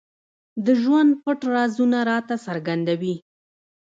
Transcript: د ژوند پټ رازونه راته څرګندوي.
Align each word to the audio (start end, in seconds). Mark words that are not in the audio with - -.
د 0.65 0.67
ژوند 0.81 1.11
پټ 1.23 1.39
رازونه 1.55 1.99
راته 2.11 2.35
څرګندوي. 2.45 3.15